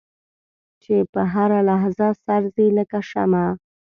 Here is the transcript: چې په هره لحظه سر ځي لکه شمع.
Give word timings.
چې 0.83 0.95
په 1.13 1.21
هره 1.33 1.59
لحظه 1.69 2.07
سر 2.23 2.41
ځي 2.55 2.67
لکه 2.77 2.99
شمع. 3.09 3.47